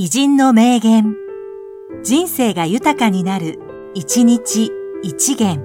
[0.00, 1.16] 偉人の名言。
[2.04, 3.58] 人生が豊かになる、
[3.94, 4.70] 一日
[5.02, 5.60] 一元。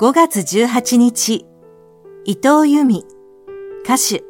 [0.00, 1.46] 5月18日、
[2.24, 3.04] 伊藤由美、
[3.84, 4.22] 歌手。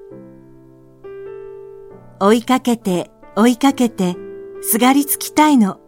[2.18, 4.16] 追いかけて、追いかけて、
[4.62, 5.80] すがりつきたいの。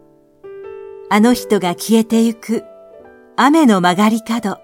[1.09, 2.63] あの人が消えてゆく、
[3.35, 4.59] 雨の曲がり角。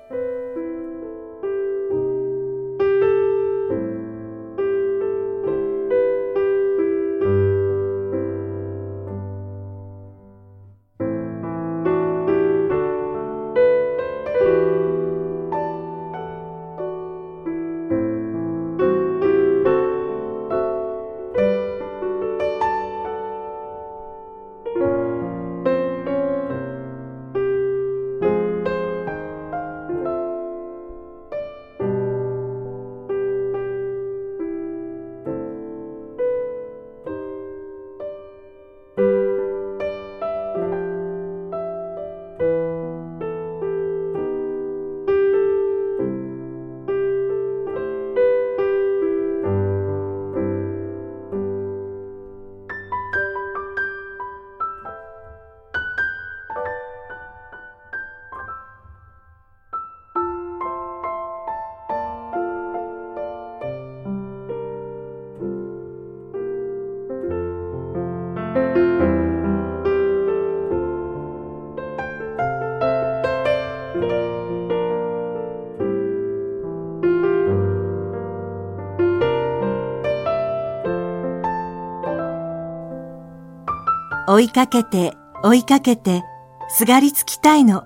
[84.28, 86.24] 追いかけて、追いかけて、
[86.68, 87.84] すがりつきたいの。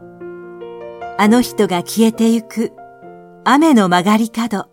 [1.17, 2.71] あの人が消えてゆく、
[3.43, 4.67] 雨の曲がり角。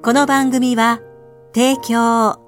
[0.00, 1.00] この番組は、
[1.52, 2.47] 提供、